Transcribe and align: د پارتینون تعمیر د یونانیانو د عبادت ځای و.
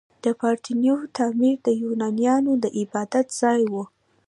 د 0.23 0.25
پارتینون 0.41 1.01
تعمیر 1.17 1.57
د 1.67 1.69
یونانیانو 1.83 2.51
د 2.63 2.65
عبادت 2.79 3.27
ځای 3.41 3.61
و. 3.71 3.73